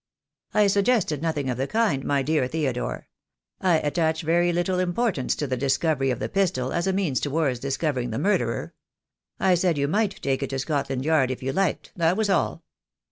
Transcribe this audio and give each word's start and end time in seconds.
"I 0.55 0.65
suggested 0.65 1.21
nothing 1.21 1.47
of 1.47 1.57
the 1.59 1.67
kind, 1.67 2.03
my 2.03 2.23
dear 2.23 2.47
Theodore. 2.47 3.07
I 3.61 3.77
attach 3.77 4.23
very 4.23 4.51
little 4.51 4.79
importance 4.79 5.35
to 5.35 5.45
the 5.45 5.55
discovery 5.57 6.09
of 6.09 6.17
the 6.17 6.27
pistol 6.27 6.73
as 6.73 6.87
a 6.87 6.91
means 6.91 7.19
towards 7.19 7.59
discovering 7.59 8.09
the 8.09 8.17
murderer. 8.17 8.73
I 9.39 9.53
said 9.53 9.77
you 9.77 9.87
might 9.87 10.19
take 10.23 10.41
it 10.41 10.49
to 10.49 10.57
Scotland 10.57 11.05
Yard 11.05 11.29
if 11.29 11.43
you 11.43 11.53
liked— 11.53 11.91
that 11.97 12.17
was 12.17 12.31
all." 12.31 12.63